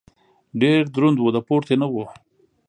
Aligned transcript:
ډېر 0.61 0.81
دروند 0.95 1.17
و. 1.19 1.25
د 1.35 1.37
پورتې 1.47 1.75
نه 1.81 1.87
و. 1.93 1.95